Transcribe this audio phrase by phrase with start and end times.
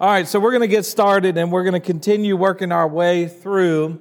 [0.00, 2.86] All right, so we're going to get started and we're going to continue working our
[2.86, 4.00] way through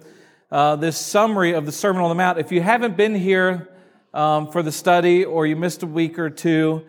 [0.51, 2.38] uh, this summary of the Sermon on the Mount.
[2.38, 3.67] If you haven't been here
[4.14, 6.86] um, for the study or you missed a week or two,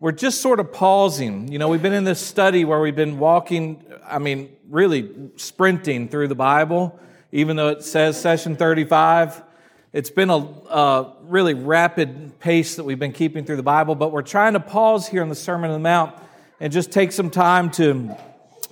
[0.00, 1.52] we're just sort of pausing.
[1.52, 6.08] You know, we've been in this study where we've been walking, I mean, really sprinting
[6.08, 6.98] through the Bible,
[7.30, 9.40] even though it says session 35.
[9.92, 14.10] It's been a, a really rapid pace that we've been keeping through the Bible, but
[14.10, 16.12] we're trying to pause here in the Sermon on the Mount
[16.58, 18.16] and just take some time to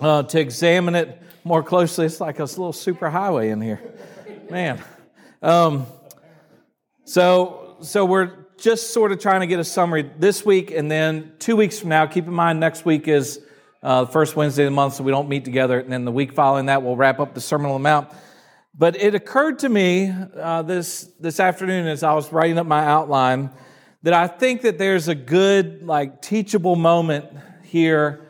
[0.01, 2.07] uh, to examine it more closely.
[2.07, 3.81] It's like a little super highway in here,
[4.51, 4.83] man.
[5.43, 5.87] Um,
[7.05, 11.33] so, so we're just sort of trying to get a summary this week, and then
[11.39, 12.07] two weeks from now.
[12.07, 13.41] Keep in mind, next week is
[13.83, 15.79] uh, the first Wednesday of the month, so we don't meet together.
[15.79, 18.09] And then the week following that, we'll wrap up the Sermon on the Mount.
[18.75, 22.85] But it occurred to me uh, this this afternoon as I was writing up my
[22.85, 23.51] outline
[24.03, 27.27] that I think that there's a good, like, teachable moment
[27.63, 28.26] here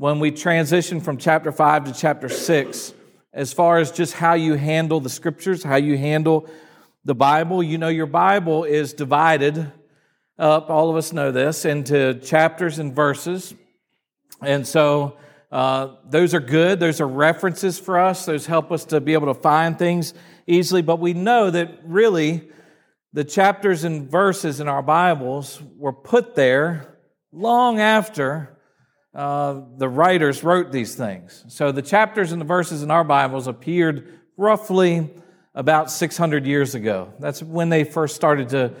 [0.00, 2.94] when we transition from chapter 5 to chapter 6
[3.34, 6.48] as far as just how you handle the scriptures, how you handle
[7.04, 7.62] the Bible.
[7.62, 9.70] You know, your Bible is divided
[10.38, 13.52] up, all of us know this, into chapters and verses.
[14.40, 15.18] And so
[15.52, 16.80] uh, those are good.
[16.80, 18.24] Those are references for us.
[18.24, 20.14] Those help us to be able to find things
[20.46, 20.80] easily.
[20.80, 22.48] But we know that really
[23.12, 26.96] the chapters and verses in our Bibles were put there
[27.32, 28.56] long after
[29.14, 31.44] uh, the writers wrote these things.
[31.48, 35.10] So the chapters and the verses in our Bibles appeared roughly
[35.54, 37.12] about 600 years ago.
[37.18, 38.72] That's when they first started to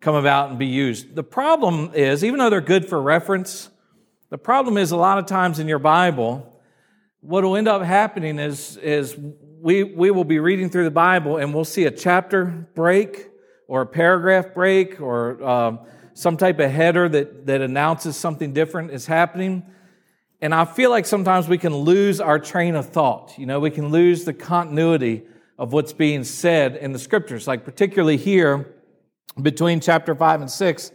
[0.00, 1.14] come about and be used.
[1.14, 3.70] The problem is, even though they're good for reference,
[4.30, 6.60] the problem is a lot of times in your Bible,
[7.20, 9.16] what will end up happening is, is
[9.60, 13.28] we, we will be reading through the Bible and we'll see a chapter break
[13.66, 15.76] or a paragraph break or uh,
[16.12, 19.62] some type of header that, that announces something different is happening.
[20.40, 23.36] And I feel like sometimes we can lose our train of thought.
[23.38, 25.24] You know, we can lose the continuity
[25.58, 27.48] of what's being said in the scriptures.
[27.48, 28.74] Like, particularly here
[29.40, 30.92] between chapter 5 and 6,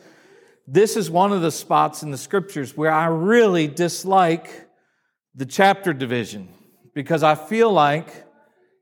[0.65, 4.69] this is one of the spots in the scriptures where I really dislike
[5.35, 6.47] the chapter division
[6.93, 8.25] because I feel like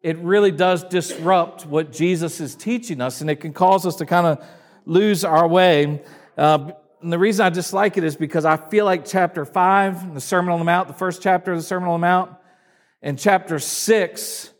[0.03, 4.05] it really does disrupt what Jesus is teaching us and it can cause us to
[4.05, 4.45] kind of
[4.85, 6.01] lose our way.
[6.37, 10.21] Uh, and the reason I dislike it is because I feel like chapter 5, the
[10.21, 12.31] Sermon on the Mount, the first chapter of the Sermon on the Mount,
[13.01, 14.51] and chapter 6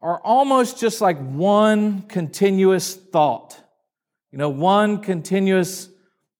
[0.00, 3.60] are almost just like one continuous thought.
[4.32, 5.88] You know, one continuous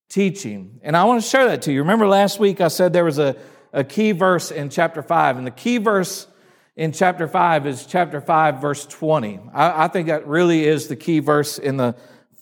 [0.08, 0.80] teaching.
[0.82, 1.80] And I want to share that to you.
[1.80, 3.36] Remember last week I said there was a,
[3.72, 6.26] a key verse in chapter 5, and the key verse
[6.74, 9.40] in chapter 5 is chapter 5, verse 20.
[9.54, 11.94] I, I think that really is the key verse in the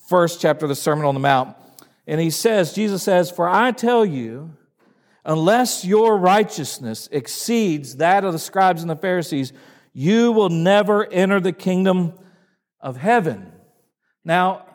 [0.08, 1.56] first chapter of the Sermon on the Mount.
[2.06, 4.56] And he says, Jesus says, For I tell you,
[5.24, 9.52] unless your righteousness exceeds that of the scribes and the Pharisees,
[9.92, 12.12] you will never enter the kingdom
[12.80, 13.52] of heaven.
[14.24, 14.66] Now,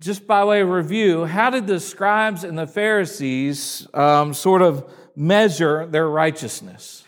[0.00, 4.92] just by way of review, how did the scribes and the Pharisees um, sort of
[5.14, 7.04] measure their righteousness?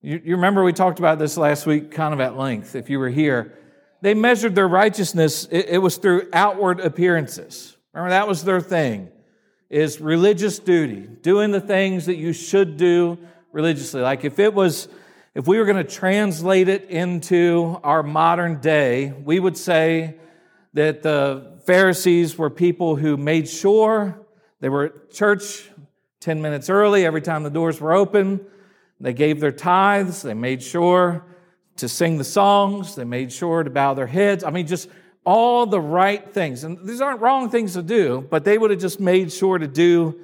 [0.00, 2.98] You, you remember we talked about this last week, kind of at length, if you
[2.98, 3.58] were here.
[4.00, 7.76] They measured their righteousness, it, it was through outward appearances.
[7.92, 9.08] Remember, that was their thing,
[9.68, 13.18] is religious duty, doing the things that you should do
[13.52, 14.00] religiously.
[14.00, 14.88] Like if it was,
[15.34, 20.16] if we were going to translate it into our modern day, we would say
[20.74, 24.20] that the Pharisees were people who made sure
[24.60, 25.68] they were at church
[26.20, 28.40] 10 minutes early every time the doors were open.
[29.00, 30.22] They gave their tithes.
[30.22, 31.24] They made sure
[31.76, 32.94] to sing the songs.
[32.94, 34.44] They made sure to bow their heads.
[34.44, 34.88] I mean, just
[35.24, 36.64] all the right things.
[36.64, 39.66] And these aren't wrong things to do, but they would have just made sure to
[39.66, 40.20] do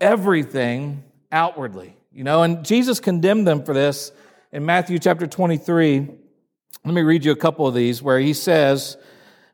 [0.00, 1.96] everything outwardly.
[2.12, 4.12] You know, and Jesus condemned them for this
[4.52, 6.08] in Matthew chapter 23.
[6.84, 8.96] Let me read you a couple of these where he says,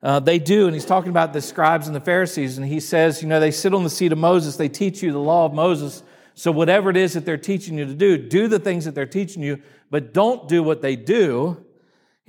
[0.02, 3.22] uh, they do, and he's talking about the scribes and the Pharisees, and he says,
[3.22, 5.52] you know, they sit on the seat of Moses, they teach you the law of
[5.52, 6.02] Moses.
[6.34, 9.04] So, whatever it is that they're teaching you to do, do the things that they're
[9.04, 11.62] teaching you, but don't do what they do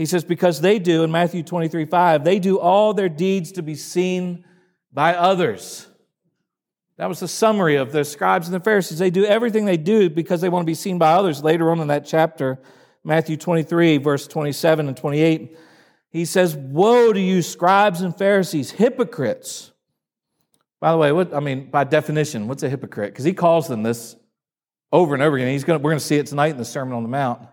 [0.02, 3.62] he says, because they do, in Matthew 23 5, they do all their deeds to
[3.62, 4.44] be seen
[4.92, 5.88] by others.
[6.98, 8.98] That was the summary of the scribes and the Pharisees.
[8.98, 11.44] They do everything they do because they want to be seen by others.
[11.44, 12.58] Later on in that chapter,
[13.04, 15.56] Matthew 23, verse 27 and 28,
[16.10, 19.72] he says, Woe to you, scribes and Pharisees, hypocrites.
[20.80, 23.14] By the way, what, I mean, by definition, what's a hypocrite?
[23.14, 24.16] Because he calls them this
[24.92, 25.50] over and over again.
[25.50, 27.48] He's gonna, we're going to see it tonight in the Sermon on the Mount.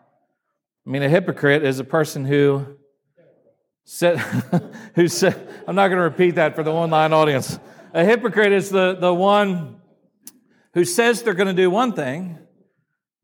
[0.89, 2.79] I mean, a hypocrite is a person who
[3.85, 4.17] said,
[4.95, 5.37] who said,
[5.67, 7.59] I'm not going to repeat that for the online audience.
[7.93, 9.83] A hypocrite is the, the one
[10.73, 12.39] who says they're going to do one thing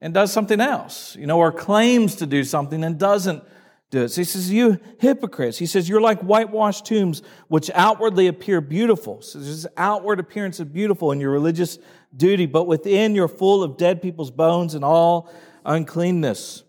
[0.03, 3.43] and does something else, you know, or claims to do something and doesn't
[3.91, 4.11] do it.
[4.11, 5.57] So he says, You hypocrites.
[5.57, 9.23] He says, You're like whitewashed tombs, which outwardly appear beautiful.
[9.23, 11.79] So there's this outward appearance of beautiful in your religious
[12.15, 15.33] duty, but within you're full of dead people's bones and all
[15.65, 16.64] uncleanness.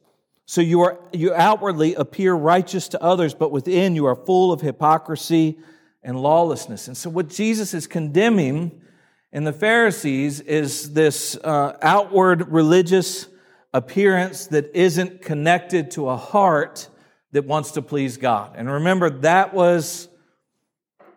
[0.46, 4.62] So you are you outwardly appear righteous to others, but within you are full of
[4.62, 5.58] hypocrisy
[6.04, 6.88] and lawlessness.
[6.88, 8.82] And so what Jesus is condemning
[9.32, 13.28] in the Pharisees is this uh, outward religious
[13.74, 16.90] appearance that isn't connected to a heart
[17.32, 18.54] that wants to please God.
[18.56, 20.08] And remember, that was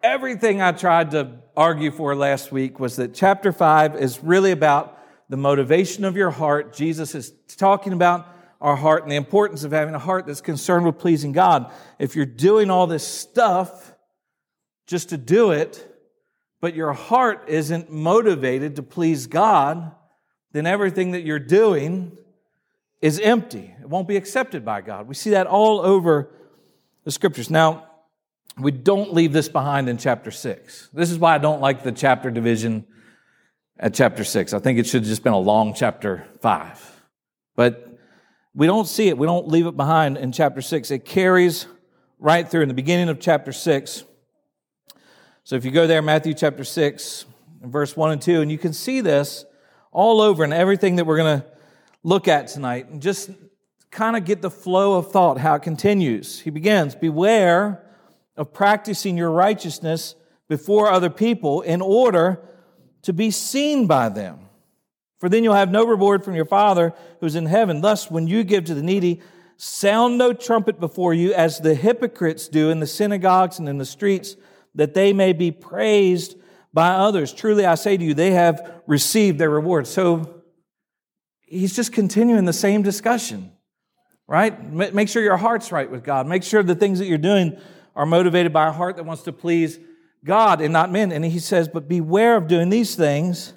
[0.02, 4.98] everything I tried to argue for last week was that chapter 5 is really about
[5.28, 6.74] the motivation of your heart.
[6.74, 8.26] Jesus is talking about
[8.60, 11.70] our heart and the importance of having a heart that's concerned with pleasing God.
[11.98, 13.94] If you're doing all this stuff
[14.86, 15.84] just to do it,
[16.60, 19.92] but your heart isn't motivated to please God,
[20.52, 22.16] then everything that you're doing
[23.00, 23.74] is empty.
[23.80, 25.06] It won't be accepted by God.
[25.06, 26.30] We see that all over
[27.04, 27.48] the scriptures.
[27.48, 27.84] Now,
[28.58, 30.90] we don't leave this behind in chapter 6.
[30.92, 32.84] This is why I don't like the chapter division
[33.78, 34.52] at chapter 6.
[34.52, 37.02] I think it should have just been a long chapter 5.
[37.54, 37.87] But
[38.58, 39.16] we don't see it.
[39.16, 40.90] We don't leave it behind in chapter 6.
[40.90, 41.66] It carries
[42.18, 44.04] right through in the beginning of chapter 6
[45.48, 47.24] so if you go there, Matthew chapter 6,
[47.62, 49.46] verse 1 and 2, and you can see this
[49.90, 51.46] all over in everything that we're going to
[52.02, 53.30] look at tonight, and just
[53.90, 56.38] kind of get the flow of thought, how it continues.
[56.40, 57.82] He begins Beware
[58.36, 60.14] of practicing your righteousness
[60.48, 62.42] before other people in order
[63.00, 64.47] to be seen by them.
[65.18, 67.80] For then you'll have no reward from your Father who's in heaven.
[67.80, 69.20] Thus, when you give to the needy,
[69.56, 73.84] sound no trumpet before you as the hypocrites do in the synagogues and in the
[73.84, 74.36] streets
[74.76, 76.36] that they may be praised
[76.72, 77.32] by others.
[77.32, 79.88] Truly, I say to you, they have received their reward.
[79.88, 80.42] So
[81.40, 83.50] he's just continuing the same discussion,
[84.28, 84.72] right?
[84.72, 86.28] Make sure your heart's right with God.
[86.28, 87.58] Make sure the things that you're doing
[87.96, 89.80] are motivated by a heart that wants to please
[90.24, 91.10] God and not men.
[91.10, 93.54] And he says, but beware of doing these things.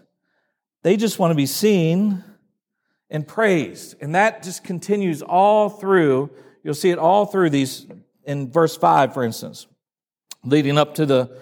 [0.84, 2.24] They just want to be seen
[3.10, 3.96] and praised.
[4.02, 6.32] And that just continues all through.
[6.64, 7.86] You'll see it all through these
[8.24, 9.68] in verse 5, for instance
[10.44, 11.38] leading up to the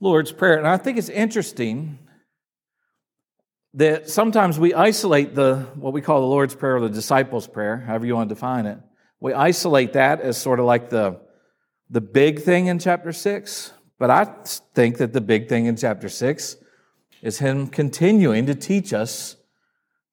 [0.00, 0.58] Lord's Prayer.
[0.58, 1.98] And I think it's interesting
[3.74, 7.78] that sometimes we isolate the what we call the Lord's Prayer or the disciples' prayer,
[7.78, 8.78] however you want to define it.
[9.20, 11.20] We isolate that as sort of like the,
[11.90, 13.72] the big thing in chapter 6.
[13.98, 14.24] But I
[14.74, 16.56] think that the big thing in chapter 6
[17.24, 19.36] is him continuing to teach us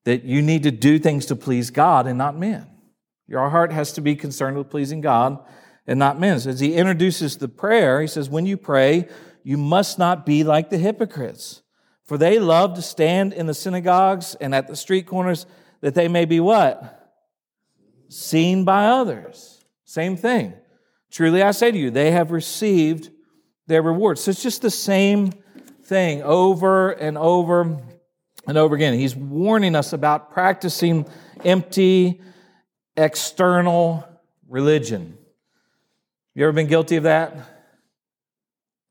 [0.05, 2.65] that you need to do things to please God and not men.
[3.27, 5.37] Your heart has to be concerned with pleasing God
[5.85, 6.39] and not men.
[6.39, 9.09] So as he introduces the prayer, he says, When you pray,
[9.43, 11.61] you must not be like the hypocrites,
[12.05, 15.45] for they love to stand in the synagogues and at the street corners
[15.81, 17.13] that they may be what?
[18.07, 19.65] Seen by others.
[19.83, 20.53] Same thing.
[21.11, 23.09] Truly I say to you, they have received
[23.67, 24.17] their reward.
[24.17, 25.33] So it's just the same
[25.91, 27.77] thing over and over
[28.47, 28.93] and over again.
[28.93, 31.05] He's warning us about practicing
[31.43, 32.21] empty,
[32.95, 34.07] external
[34.47, 35.17] religion.
[36.33, 37.35] You ever been guilty of that?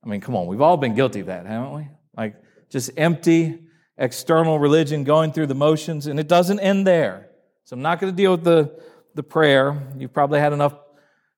[0.04, 1.88] I mean, come on, we've all been guilty of that, haven't we?
[2.14, 2.36] Like
[2.68, 3.60] just empty
[3.96, 7.30] external religion going through the motions, and it doesn't end there.
[7.64, 8.78] So I'm not going to deal with the,
[9.14, 9.74] the prayer.
[9.96, 10.74] You've probably had enough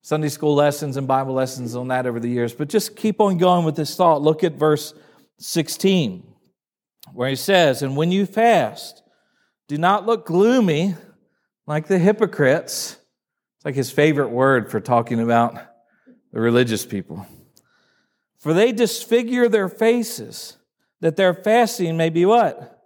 [0.01, 3.39] Sunday school lessons and Bible lessons on that over the years, but just keep on
[3.39, 4.23] going with this thought.
[4.23, 4.93] Look at verse
[5.43, 6.25] 16,
[7.13, 9.03] where he says, And when you fast,
[9.69, 10.95] do not look gloomy
[11.67, 12.97] like the hypocrites.
[13.57, 15.55] It's like his favorite word for talking about
[16.33, 17.27] the religious people.
[18.39, 20.57] For they disfigure their faces,
[21.01, 22.81] that their fasting may be what?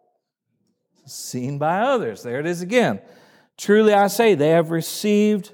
[1.06, 2.22] Seen by others.
[2.22, 3.00] There it is again.
[3.56, 5.52] Truly I say, they have received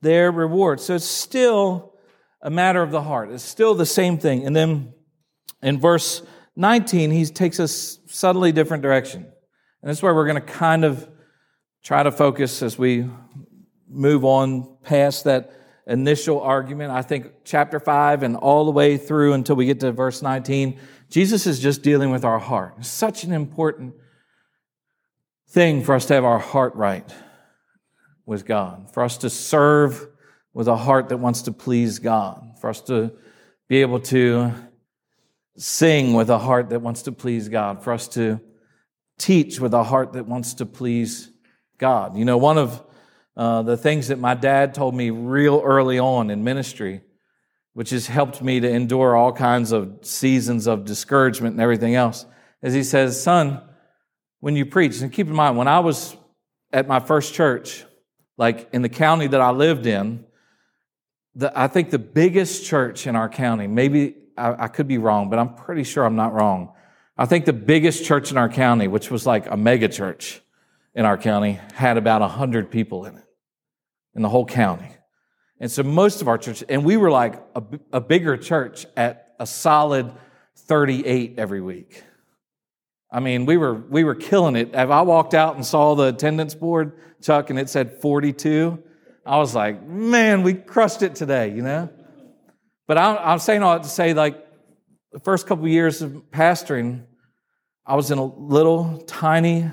[0.00, 0.80] their reward.
[0.80, 1.94] So it's still
[2.42, 3.30] a matter of the heart.
[3.30, 4.46] It's still the same thing.
[4.46, 4.92] And then
[5.62, 6.22] in verse
[6.58, 9.22] 19, he takes us subtly different direction.
[9.22, 11.08] And that's where we're going to kind of
[11.84, 13.08] try to focus as we
[13.88, 15.52] move on past that
[15.86, 16.90] initial argument.
[16.90, 20.80] I think chapter 5 and all the way through until we get to verse 19,
[21.08, 22.74] Jesus is just dealing with our heart.
[22.78, 23.94] It's such an important
[25.50, 27.08] thing for us to have our heart right
[28.26, 30.08] with God, for us to serve
[30.52, 33.12] with a heart that wants to please God, for us to
[33.68, 34.52] be able to
[35.58, 38.40] sing with a heart that wants to please God, for us to
[39.18, 41.30] teach with a heart that wants to please
[41.78, 42.16] God.
[42.16, 42.82] You know, one of
[43.36, 47.02] uh, the things that my dad told me real early on in ministry,
[47.74, 52.24] which has helped me to endure all kinds of seasons of discouragement and everything else,
[52.62, 53.60] is he says, Son,
[54.40, 56.16] when you preach, and keep in mind, when I was
[56.72, 57.84] at my first church,
[58.36, 60.24] like in the county that I lived in,
[61.34, 65.28] the, I think the biggest church in our county, maybe I, I could be wrong,
[65.28, 66.72] but I'm pretty sure I'm not wrong.
[67.16, 70.40] I think the biggest church in our county, which was like a mega church
[70.94, 73.24] in our county, had about 100 people in it,
[74.14, 74.90] in the whole county.
[75.60, 77.62] And so most of our church, and we were like a,
[77.94, 80.12] a bigger church at a solid
[80.56, 82.04] 38 every week.
[83.10, 84.70] I mean, we were, we were killing it.
[84.74, 86.92] If I walked out and saw the attendance board,
[87.22, 88.82] Chuck, and it said 42,
[89.24, 91.90] I was like, man, we crushed it today, you know?
[92.88, 94.44] But I, am saying all that to say, like,
[95.12, 97.04] the first couple of years of pastoring,
[97.86, 99.70] I was in a little tiny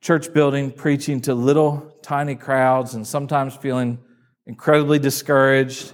[0.00, 3.98] church building preaching to little tiny crowds and sometimes feeling
[4.46, 5.92] incredibly discouraged.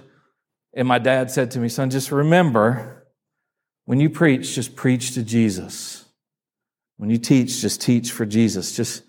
[0.73, 3.07] And my dad said to me, son, just remember
[3.85, 6.05] when you preach, just preach to Jesus.
[6.97, 8.75] When you teach, just teach for Jesus.
[8.75, 9.03] Just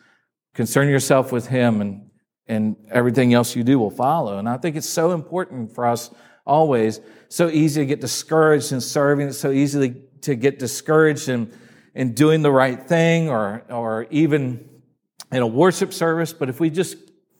[0.54, 2.10] concern yourself with Him, and,
[2.46, 4.38] and everything else you do will follow.
[4.38, 6.10] And I think it's so important for us
[6.46, 7.00] always.
[7.28, 9.28] So easy to get discouraged in serving.
[9.28, 11.52] It's so easy to get discouraged in,
[11.94, 14.68] in doing the right thing or, or even
[15.32, 16.32] in a worship service.
[16.32, 16.96] But if we just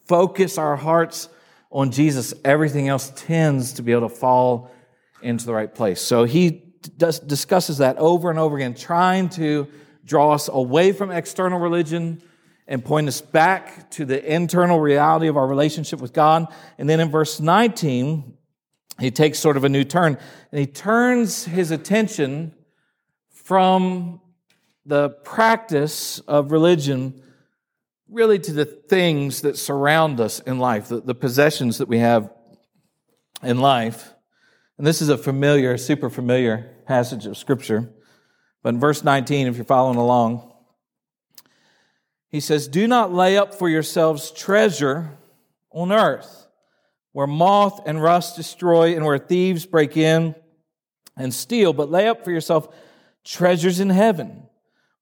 [0.06, 1.28] focus our hearts
[1.70, 4.70] on Jesus, everything else tends to be able to fall
[5.22, 6.00] into the right place.
[6.00, 9.68] So he does, discusses that over and over again, trying to
[10.04, 12.22] draw us away from external religion
[12.68, 16.46] and point us back to the internal reality of our relationship with God.
[16.78, 18.36] And then in verse 19,
[18.98, 20.18] he takes sort of a new turn
[20.50, 22.54] and he turns his attention
[23.30, 24.20] from
[24.84, 27.22] the practice of religion
[28.08, 32.30] really to the things that surround us in life, the, the possessions that we have
[33.42, 34.14] in life.
[34.78, 37.90] And this is a familiar, super familiar passage of scripture.
[38.62, 40.52] But in verse 19, if you're following along,
[42.28, 45.18] he says, Do not lay up for yourselves treasure
[45.70, 46.45] on earth,
[47.16, 50.34] where moth and rust destroy and where thieves break in
[51.16, 52.68] and steal, but lay up for yourself
[53.24, 54.42] treasures in heaven,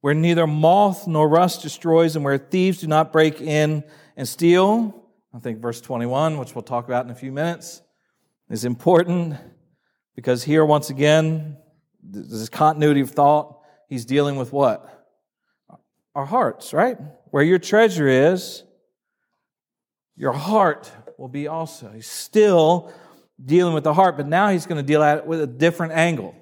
[0.00, 3.82] where neither moth nor rust destroys and where thieves do not break in
[4.16, 5.08] and steal.
[5.34, 7.82] I think verse 21, which we'll talk about in a few minutes,
[8.48, 9.34] is important
[10.14, 11.56] because here, once again,
[12.00, 13.58] this continuity of thought.
[13.88, 15.04] He's dealing with what?
[16.14, 16.96] Our hearts, right?
[17.32, 18.62] Where your treasure is,
[20.14, 21.90] your heart will be also.
[21.90, 22.92] He's still
[23.44, 25.92] dealing with the heart, but now he's going to deal at it with a different
[25.92, 26.34] angle.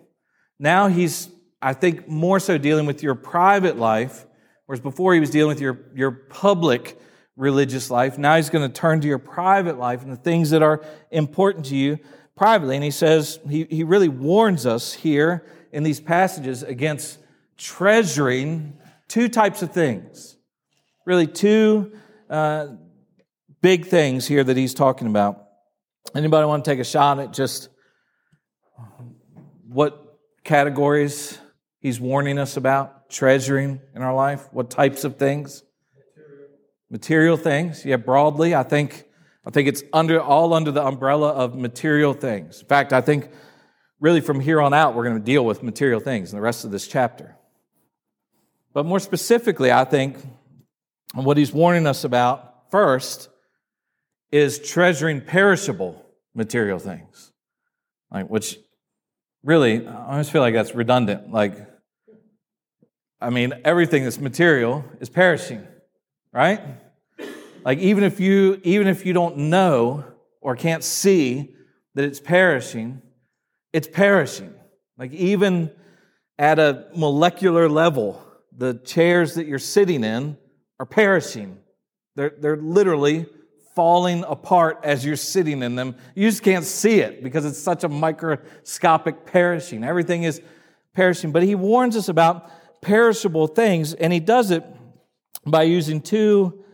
[0.59, 4.26] Now he's, I think, more so dealing with your private life,
[4.67, 6.99] whereas before he was dealing with your, your public
[7.37, 8.19] religious life.
[8.19, 11.67] Now he's going to turn to your private life and the things that are important
[11.67, 11.99] to you
[12.37, 12.76] privately.
[12.76, 17.19] And he says, he, he really warns us here in these passages against
[17.57, 20.37] treasuring two types of things.
[21.05, 21.93] Really, two
[22.29, 22.69] uh,
[23.62, 25.47] big things here that he's talking about.
[26.14, 27.69] Anybody want to take a shot at just
[29.69, 31.38] what categories
[31.81, 34.49] he's warning us about treasuring in our life?
[34.52, 35.62] What types of things?
[35.97, 36.49] Material,
[36.90, 37.85] material things.
[37.85, 39.07] Yeah, broadly, I think
[39.47, 42.61] I think it's under all under the umbrella of material things.
[42.61, 43.31] In fact, I think
[44.00, 46.64] really from here on out we're going to deal with material things in the rest
[46.64, 47.37] of this chapter.
[48.73, 50.19] But more specifically, I think
[51.14, 53.28] what he's warning us about first
[54.33, 57.33] is treasuring perishable material things.
[58.11, 58.59] Like which
[59.45, 61.31] really I almost feel like that's redundant.
[61.31, 61.55] Like
[63.21, 65.65] I mean, everything that's material is perishing,
[66.33, 66.61] right?
[67.65, 70.05] Like even if you even if you don't know
[70.41, 71.55] or can't see
[71.95, 73.03] that it's perishing,
[73.73, 74.53] it's perishing.
[74.99, 75.71] Like even
[76.39, 78.25] at a molecular level,
[78.57, 80.37] the chairs that you're sitting in
[80.81, 81.59] are perishing.
[82.17, 83.27] They're, they're literally
[83.75, 85.97] falling apart as you're sitting in them.
[86.14, 89.85] You just can't see it because it's such a microscopic perishing.
[89.85, 90.43] Everything is
[90.95, 91.33] perishing.
[91.33, 92.50] But he warns us about
[92.83, 94.64] perishable things, and he does it
[95.47, 96.64] by using two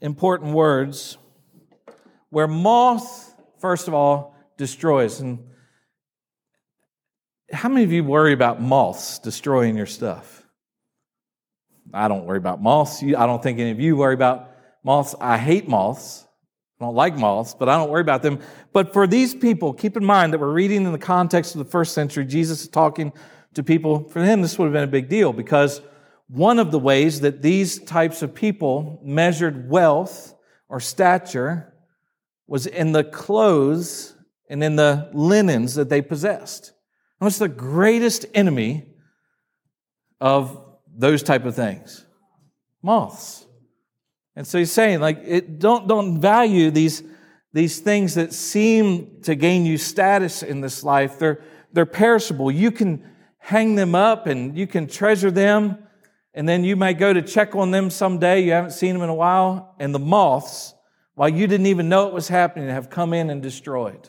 [0.00, 1.16] important words
[2.30, 5.20] where moth, first of all, destroys.
[5.20, 5.38] And
[7.52, 10.42] how many of you worry about moths destroying your stuff?
[11.92, 13.02] I don't worry about moths.
[13.02, 14.50] I don't think any of you worry about
[14.84, 15.14] moths.
[15.20, 16.26] I hate moths.
[16.80, 18.40] I don't like moths, but I don't worry about them.
[18.72, 21.70] But for these people, keep in mind that we're reading in the context of the
[21.70, 22.24] first century.
[22.24, 23.12] Jesus is talking
[23.54, 24.08] to people.
[24.08, 25.80] For them, this would have been a big deal because
[26.28, 30.34] one of the ways that these types of people measured wealth
[30.68, 31.74] or stature
[32.46, 34.14] was in the clothes
[34.50, 36.68] and in the linens that they possessed.
[37.20, 38.86] And what's the greatest enemy
[40.20, 40.60] of
[40.94, 42.04] those type of things?
[42.82, 43.46] Moths.
[44.36, 47.02] And so he's saying, like, it, don't, don't value these,
[47.52, 51.18] these things that seem to gain you status in this life.
[51.18, 52.50] They're, they're perishable.
[52.50, 55.78] You can hang them up and you can treasure them.
[56.32, 58.42] And then you might go to check on them someday.
[58.42, 59.76] You haven't seen them in a while.
[59.78, 60.74] And the moths,
[61.14, 64.08] while you didn't even know it was happening, have come in and destroyed.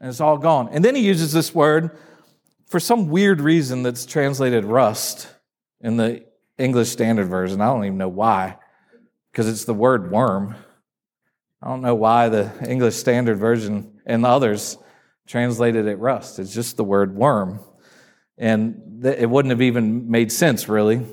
[0.00, 0.70] And it's all gone.
[0.72, 1.96] And then he uses this word
[2.66, 5.28] for some weird reason that's translated rust
[5.80, 6.24] in the
[6.58, 7.60] English Standard Version.
[7.60, 8.56] I don't even know why
[9.30, 10.54] because it's the word worm.
[11.62, 14.78] I don't know why the English Standard Version and others
[15.26, 16.38] translated it rust.
[16.38, 17.60] It's just the word worm.
[18.38, 21.04] And it wouldn't have even made sense, really.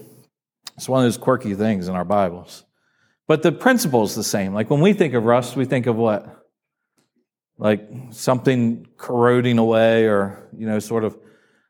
[0.75, 2.63] It's one of those quirky things in our Bibles.
[3.27, 4.53] But the principle is the same.
[4.53, 6.45] Like when we think of rust, we think of what?
[7.57, 11.17] Like something corroding away, or, you know, sort of,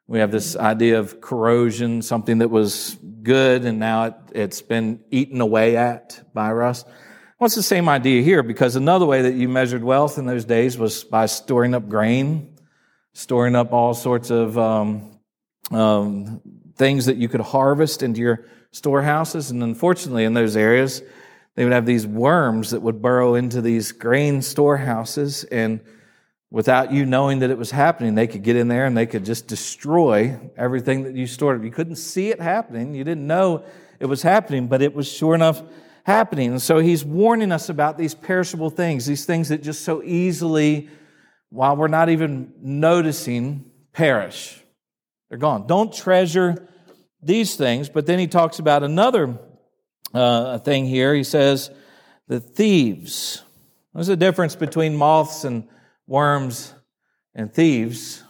[0.08, 5.02] we have this idea of corrosion, something that was good and now it, it's been
[5.12, 6.88] eaten away at by rust.
[7.40, 10.78] Well, the same idea here because another way that you measured wealth in those days
[10.78, 12.58] was by storing up grain,
[13.14, 15.20] storing up all sorts of um,
[15.72, 16.42] um,
[16.78, 19.52] things that you could harvest into your storehouses.
[19.52, 21.04] And unfortunately, in those areas,
[21.56, 25.82] they would have these worms that would burrow into these grain storehouses and
[26.50, 29.26] without you knowing that it was happening, they could get in there and they could
[29.26, 31.64] just destroy everything that you stored.
[31.64, 32.96] You couldn't see it happening.
[32.96, 33.66] You didn't know
[34.00, 35.62] it was happening, but it was sure enough
[36.06, 36.52] happening.
[36.52, 40.90] And so he's warning us about these perishable things, these things that just so easily,
[41.50, 44.64] while we're not even noticing, perish.
[45.30, 45.68] They're gone.
[45.68, 46.68] Don't treasure
[47.22, 47.90] these things.
[47.90, 49.38] But then he talks about another
[50.14, 51.14] uh, thing here.
[51.14, 51.72] He says,
[52.28, 53.44] the thieves.
[53.94, 55.68] There's a difference between moths and
[56.08, 56.74] worms,
[57.36, 58.24] and thieves.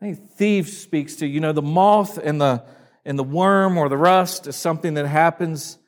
[0.00, 2.64] I think thieves speaks to, you know, the moth and the
[3.04, 5.78] and the worm or the rust is something that happens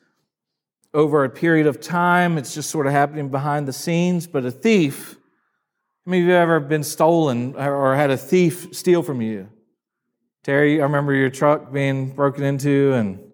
[0.93, 2.39] over a period of time.
[2.39, 4.27] It's just sort of happening behind the scenes.
[4.27, 5.15] But a thief,
[6.05, 9.49] how many of you ever been stolen or had a thief steal from you?
[10.43, 13.33] Terry, I remember your truck being broken into and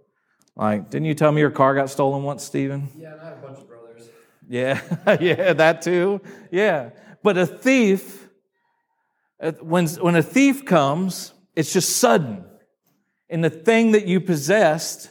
[0.56, 2.88] like, didn't you tell me your car got stolen once, Stephen?
[2.96, 4.08] Yeah, and I have a bunch of brothers.
[4.48, 4.80] Yeah,
[5.20, 6.20] yeah, that too.
[6.50, 6.90] Yeah.
[7.22, 8.28] But a thief,
[9.40, 12.44] uh, when, when a thief comes, it's just sudden.
[13.28, 15.11] And the thing that you possessed,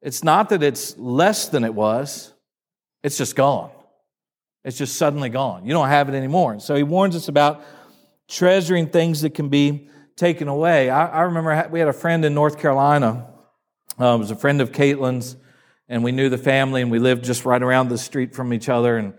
[0.00, 2.32] it's not that it's less than it was,
[3.02, 3.70] it's just gone.
[4.64, 5.66] It's just suddenly gone.
[5.66, 6.52] You don't have it anymore.
[6.52, 7.62] And so he warns us about
[8.28, 10.88] treasuring things that can be taken away.
[10.88, 13.28] I, I remember we had a friend in North Carolina.
[13.98, 15.36] Uh, was a friend of Caitlin's,
[15.88, 18.68] and we knew the family, and we lived just right around the street from each
[18.68, 18.96] other.
[18.96, 19.14] And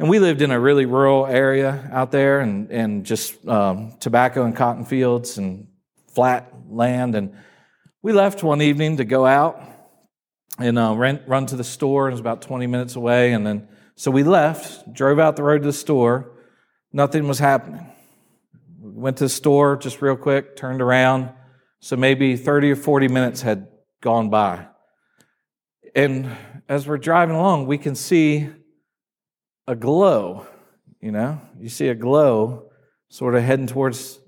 [0.00, 4.46] and we lived in a really rural area out there and, and just um, tobacco
[4.46, 5.66] and cotton fields and
[6.14, 7.14] flat land.
[7.14, 7.36] And
[8.00, 9.60] we left one evening to go out
[10.58, 12.08] and uh, run, run to the store.
[12.08, 13.34] It was about 20 minutes away.
[13.34, 16.32] And then, so we left, drove out the road to the store.
[16.94, 17.86] Nothing was happening.
[18.80, 21.28] We went to the store just real quick, turned around.
[21.80, 23.68] So maybe 30 or 40 minutes had
[24.00, 24.66] gone by.
[25.94, 26.34] And
[26.70, 28.48] as we're driving along, we can see
[29.70, 30.46] a glow,
[31.00, 31.40] you know?
[31.60, 32.70] You see a glow
[33.08, 34.18] sort of heading towards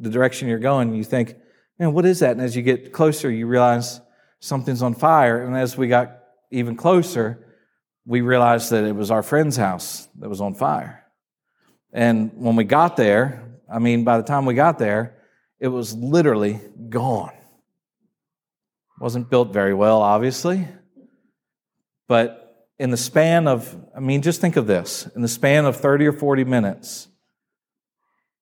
[0.00, 0.92] the direction you're going.
[0.92, 1.36] You think,
[1.78, 2.32] man, what is that?
[2.32, 4.00] And as you get closer, you realize
[4.40, 5.44] something's on fire.
[5.44, 6.18] And as we got
[6.50, 7.46] even closer,
[8.06, 11.04] we realized that it was our friend's house that was on fire.
[11.92, 15.14] And when we got there, I mean, by the time we got there,
[15.60, 17.32] it was literally gone.
[18.98, 20.66] Wasn't built very well, obviously,
[22.08, 22.47] but
[22.78, 26.06] in the span of, I mean, just think of this in the span of 30
[26.06, 27.08] or 40 minutes,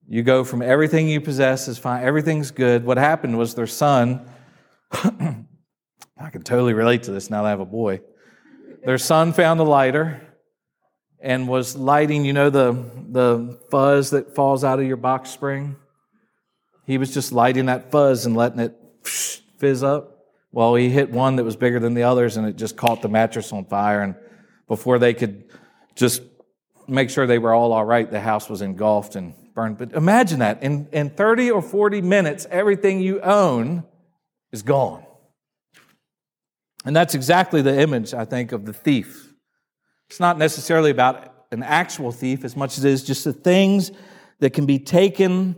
[0.08, 2.84] you go from everything you possess is fine, everything's good.
[2.84, 4.28] What happened was their son,
[4.92, 8.00] I can totally relate to this now that I have a boy.
[8.84, 10.22] Their son found a lighter
[11.20, 12.72] and was lighting, you know, the,
[13.08, 15.76] the fuzz that falls out of your box spring?
[16.86, 20.15] He was just lighting that fuzz and letting it fizz up.
[20.56, 23.10] Well, he hit one that was bigger than the others and it just caught the
[23.10, 24.00] mattress on fire.
[24.00, 24.14] And
[24.66, 25.44] before they could
[25.94, 26.22] just
[26.88, 29.76] make sure they were all all right, the house was engulfed and burned.
[29.76, 30.62] But imagine that.
[30.62, 33.84] In, in 30 or 40 minutes, everything you own
[34.50, 35.04] is gone.
[36.86, 39.34] And that's exactly the image, I think, of the thief.
[40.08, 43.92] It's not necessarily about an actual thief as much as it is just the things
[44.40, 45.56] that can be taken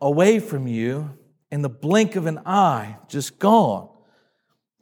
[0.00, 1.10] away from you
[1.50, 3.90] in the blink of an eye, just gone.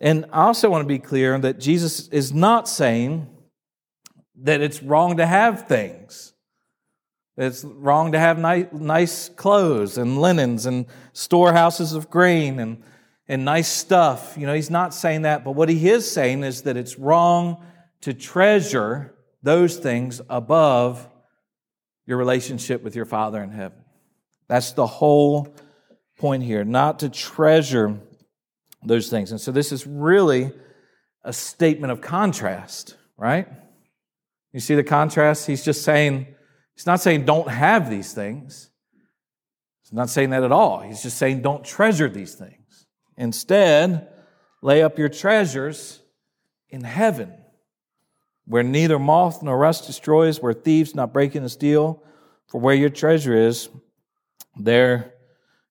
[0.00, 3.28] And I also want to be clear that Jesus is not saying
[4.42, 6.32] that it's wrong to have things.
[7.36, 12.82] It's wrong to have nice clothes and linens and storehouses of grain and,
[13.28, 14.34] and nice stuff.
[14.36, 17.64] You know, he's not saying that, but what he is saying is that it's wrong
[18.00, 21.08] to treasure those things above
[22.06, 23.84] your relationship with your Father in heaven.
[24.48, 25.54] That's the whole
[26.18, 28.00] point here, not to treasure
[28.82, 29.30] those things.
[29.30, 30.52] And so this is really
[31.24, 33.48] a statement of contrast, right?
[34.52, 35.46] You see the contrast?
[35.46, 36.26] He's just saying,
[36.74, 38.70] he's not saying don't have these things.
[39.82, 40.80] He's not saying that at all.
[40.80, 42.86] He's just saying don't treasure these things.
[43.16, 44.08] Instead,
[44.62, 46.00] lay up your treasures
[46.68, 47.32] in heaven,
[48.46, 52.02] where neither moth nor rust destroys, where thieves not break in and steal.
[52.48, 53.68] For where your treasure is,
[54.56, 55.14] there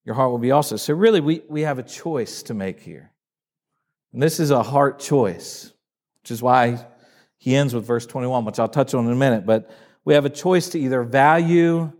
[0.07, 0.77] your heart will be also.
[0.77, 3.11] So, really, we, we have a choice to make here.
[4.13, 5.73] And this is a heart choice,
[6.21, 6.85] which is why
[7.37, 9.45] he ends with verse 21, which I'll touch on in a minute.
[9.45, 9.69] But
[10.05, 11.91] we have a choice to either value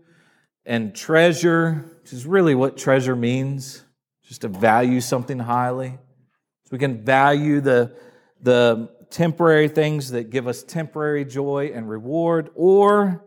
[0.64, 3.84] and treasure, which is really what treasure means,
[4.24, 5.90] just to value something highly.
[5.90, 7.94] So we can value the,
[8.40, 13.22] the temporary things that give us temporary joy and reward, or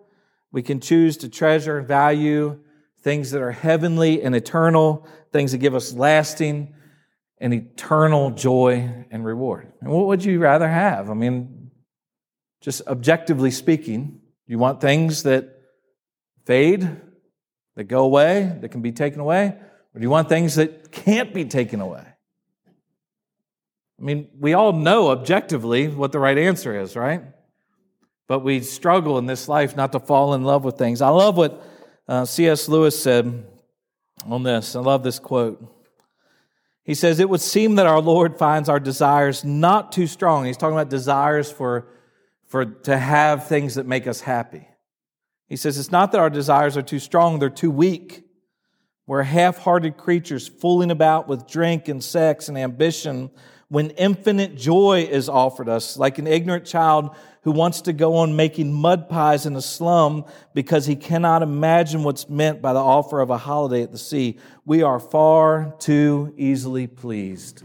[0.51, 2.59] we can choose to treasure and value
[3.01, 6.73] things that are heavenly and eternal, things that give us lasting
[7.39, 9.71] and eternal joy and reward.
[9.81, 11.09] And what would you rather have?
[11.09, 11.71] I mean,
[12.61, 15.49] just objectively speaking, you want things that
[16.45, 16.87] fade,
[17.75, 19.55] that go away, that can be taken away,
[19.93, 22.05] or do you want things that can't be taken away?
[23.99, 27.23] I mean, we all know objectively what the right answer is, right?
[28.27, 31.01] But we struggle in this life not to fall in love with things.
[31.01, 31.63] I love what
[32.07, 32.67] uh, C.S.
[32.67, 33.45] Lewis said
[34.25, 34.75] on this.
[34.75, 35.63] I love this quote.
[36.83, 40.45] He says, It would seem that our Lord finds our desires not too strong.
[40.45, 41.87] He's talking about desires for,
[42.47, 44.67] for to have things that make us happy.
[45.47, 48.25] He says, It's not that our desires are too strong, they're too weak.
[49.07, 53.29] We're half hearted creatures fooling about with drink and sex and ambition
[53.71, 58.35] when infinite joy is offered us, like an ignorant child who wants to go on
[58.35, 63.21] making mud pies in a slum because he cannot imagine what's meant by the offer
[63.21, 64.37] of a holiday at the sea.
[64.65, 67.63] We are far too easily pleased.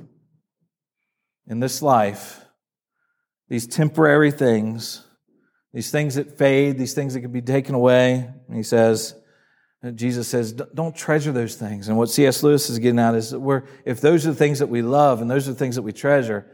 [1.49, 2.41] In this life,
[3.49, 5.05] these temporary things,
[5.73, 9.17] these things that fade, these things that can be taken away, he says,
[9.87, 11.89] Uh, Jesus says, don't treasure those things.
[11.89, 12.43] And what C.S.
[12.43, 15.21] Lewis is getting at is that we're, if those are the things that we love
[15.21, 16.47] and those are the things that we treasure,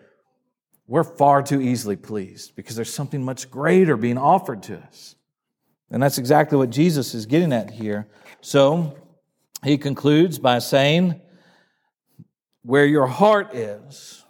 [0.87, 5.14] we're far too easily pleased because there's something much greater being offered to us.
[5.90, 8.09] And that's exactly what Jesus is getting at here.
[8.40, 8.97] So
[9.64, 11.21] he concludes by saying,
[12.62, 14.25] where your heart is,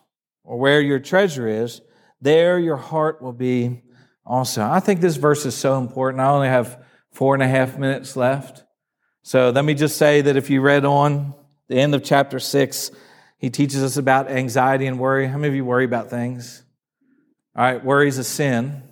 [0.44, 1.80] or where your treasure is,
[2.20, 3.82] there your heart will be
[4.24, 4.62] also.
[4.62, 6.20] I think this verse is so important.
[6.20, 8.61] I only have four and a half minutes left.
[9.22, 11.34] So let me just say that if you read on
[11.68, 12.90] the end of chapter six,
[13.38, 15.26] he teaches us about anxiety and worry.
[15.26, 16.62] How many of you worry about things?
[17.56, 18.82] All right, worry is a sin.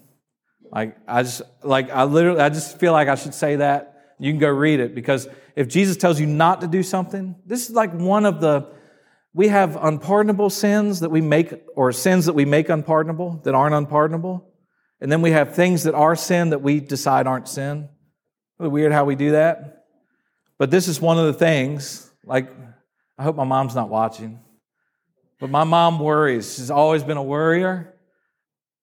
[0.71, 4.15] Like I just like I literally I just feel like I should say that.
[4.21, 7.69] You can go read it because if Jesus tells you not to do something, this
[7.69, 8.71] is like one of the
[9.33, 13.75] we have unpardonable sins that we make or sins that we make unpardonable that aren't
[13.75, 14.47] unpardonable.
[15.01, 17.89] And then we have things that are sin that we decide aren't sin.
[18.59, 19.80] Really weird how we do that.
[20.61, 22.53] But this is one of the things, like,
[23.17, 24.41] I hope my mom's not watching,
[25.39, 26.55] but my mom worries.
[26.55, 27.95] She's always been a worrier.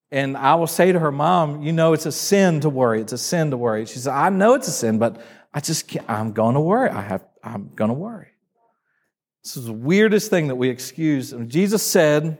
[0.09, 3.01] And I will say to her, Mom, you know, it's a sin to worry.
[3.01, 3.85] It's a sin to worry.
[3.85, 5.21] She said, I know it's a sin, but
[5.53, 6.89] I just can't, I'm going to worry.
[6.89, 8.29] I have, I'm going to worry.
[9.43, 11.31] This is the weirdest thing that we excuse.
[11.31, 12.39] And Jesus said,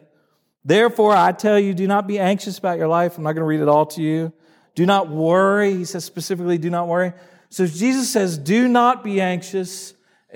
[0.66, 3.20] Therefore, I tell you, do not be anxious about your life.
[3.20, 4.34] I'm not going to read it all to you.
[4.74, 5.76] Do not worry.
[5.76, 7.14] He says specifically, do not worry.
[7.50, 9.94] So Jesus says, do not be anxious,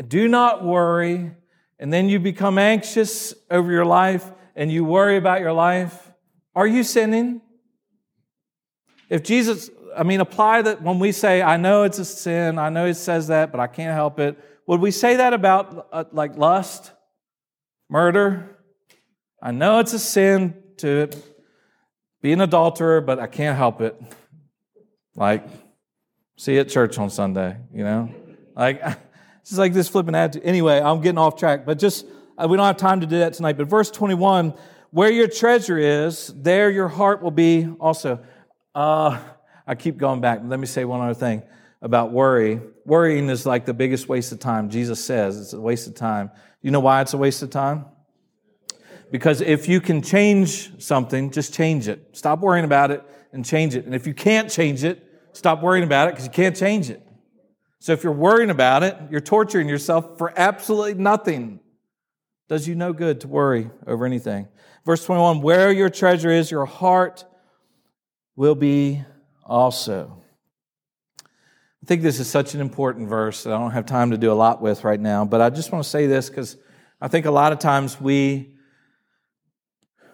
[0.08, 1.32] do not worry,
[1.80, 6.12] and then you become anxious over your life and you worry about your life.
[6.56, 7.42] Are you sinning?
[9.10, 12.70] If Jesus, I mean, apply that when we say, I know it's a sin, I
[12.70, 14.38] know it says that, but I can't help it.
[14.68, 16.92] Would we say that about uh, like lust,
[17.90, 18.58] murder?
[19.42, 21.10] I know it's a sin to
[22.22, 24.00] be an adulterer, but I can't help it.
[25.16, 25.44] Like,
[26.42, 28.10] see you at church on Sunday, you know?
[28.56, 28.82] Like,
[29.42, 30.44] it's like this flipping attitude.
[30.44, 32.04] Anyway, I'm getting off track, but just,
[32.36, 33.58] uh, we don't have time to do that tonight.
[33.58, 34.56] But verse 21,
[34.90, 38.20] where your treasure is, there your heart will be also.
[38.74, 39.20] Uh,
[39.68, 40.40] I keep going back.
[40.44, 41.44] Let me say one other thing
[41.80, 42.60] about worry.
[42.86, 44.72] Worrying is like the biggest waste of time.
[44.72, 46.32] Jesus says it's a waste of time.
[46.64, 47.86] You know why it's a waste of time?
[49.12, 52.04] Because if you can change something, just change it.
[52.14, 53.86] Stop worrying about it and change it.
[53.86, 57.02] And if you can't change it, Stop worrying about it because you can't change it.
[57.80, 61.60] So if you're worrying about it, you're torturing yourself for absolutely nothing.
[62.48, 64.48] Does you no good to worry over anything.
[64.86, 67.26] Verse 21 Where your treasure is, your heart
[68.36, 69.04] will be
[69.44, 70.22] also.
[71.20, 74.32] I think this is such an important verse that I don't have time to do
[74.32, 76.58] a lot with right now, but I just want to say this because
[77.00, 78.54] I think a lot of times we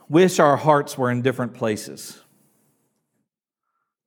[0.07, 2.21] wish our hearts were in different places.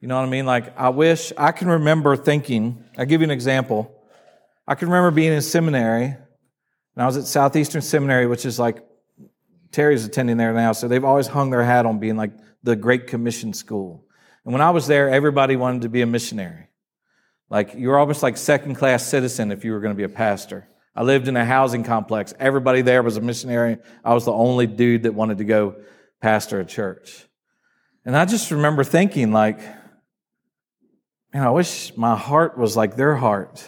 [0.01, 0.47] You know what I mean?
[0.47, 3.95] Like, I wish I can remember thinking, I'll give you an example.
[4.67, 6.17] I can remember being in seminary, and
[6.97, 8.83] I was at Southeastern Seminary, which is like,
[9.73, 12.33] Terry's attending there now, so they've always hung their hat on being like
[12.63, 14.05] the Great Commission School.
[14.45, 16.69] And when I was there, everybody wanted to be a missionary.
[17.51, 20.09] Like, you were almost like second class citizen if you were going to be a
[20.09, 20.67] pastor.
[20.97, 22.33] I lived in a housing complex.
[22.39, 23.79] Everybody there was a missionary.
[24.05, 25.77] I was the only dude that wanted to go
[26.21, 27.27] pastor a church.
[28.05, 29.61] And I just remember thinking, like,
[31.33, 33.65] man, I wish my heart was like their heart,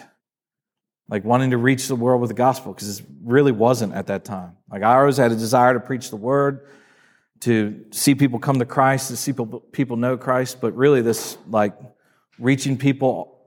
[1.09, 4.25] like wanting to reach the world with the gospel, because it really wasn't at that
[4.25, 4.57] time.
[4.69, 6.67] Like, I always had a desire to preach the word,
[7.41, 11.75] to see people come to Christ, to see people know Christ, but really, this, like,
[12.39, 13.37] reaching people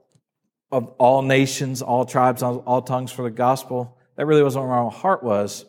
[0.71, 3.97] of all nations, all tribes, all tongues for the gospel.
[4.15, 5.65] That really wasn't where my heart was.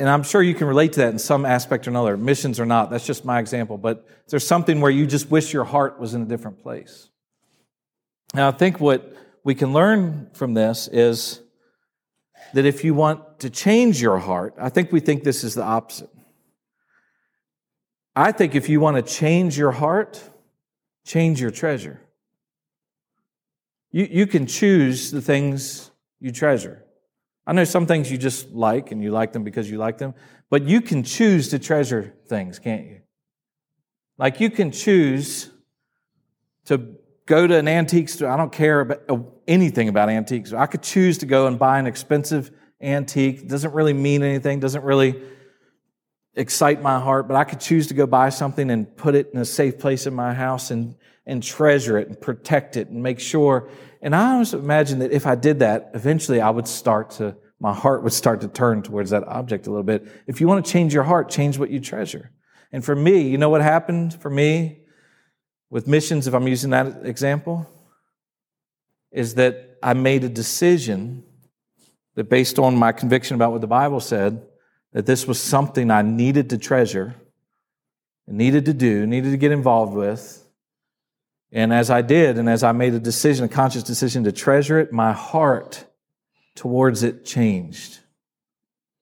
[0.00, 2.64] And I'm sure you can relate to that in some aspect or another, missions or
[2.64, 2.90] not.
[2.90, 3.76] That's just my example.
[3.76, 7.10] But there's something where you just wish your heart was in a different place.
[8.32, 11.42] Now, I think what we can learn from this is
[12.54, 15.64] that if you want to change your heart, I think we think this is the
[15.64, 16.10] opposite.
[18.16, 20.22] I think if you want to change your heart,
[21.04, 22.00] change your treasure.
[23.90, 26.84] You, you can choose the things you treasure.
[27.50, 30.14] I know some things you just like and you like them because you like them,
[30.50, 33.00] but you can choose to treasure things, can't you?
[34.18, 35.50] Like you can choose
[36.66, 36.94] to
[37.26, 38.30] go to an antique store.
[38.30, 40.52] I don't care about uh, anything about antiques.
[40.52, 43.38] I could choose to go and buy an expensive antique.
[43.40, 45.20] It doesn't really mean anything, doesn't really
[46.34, 49.40] excite my heart, but I could choose to go buy something and put it in
[49.40, 50.94] a safe place in my house and
[51.26, 53.68] and treasure it and protect it and make sure.
[54.02, 57.74] And I always imagine that if I did that, eventually I would start to, my
[57.74, 60.06] heart would start to turn towards that object a little bit.
[60.26, 62.30] If you want to change your heart, change what you treasure.
[62.72, 64.80] And for me, you know what happened for me
[65.70, 67.68] with missions, if I'm using that example,
[69.12, 71.24] is that I made a decision
[72.16, 74.46] that based on my conviction about what the Bible said,
[74.92, 77.14] that this was something I needed to treasure,
[78.26, 80.44] needed to do, needed to get involved with,
[81.52, 84.78] and as I did, and as I made a decision, a conscious decision to treasure
[84.78, 85.84] it, my heart
[86.54, 87.98] towards it changed.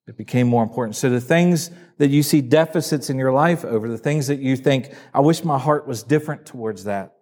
[0.07, 0.97] It became more important.
[0.97, 4.57] So the things that you see deficits in your life over, the things that you
[4.57, 7.15] think, I wish my heart was different towards that.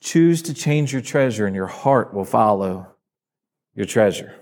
[0.00, 2.88] Choose to change your treasure and your heart will follow
[3.74, 4.34] your treasure.